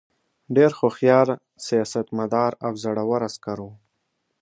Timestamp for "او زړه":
2.65-3.03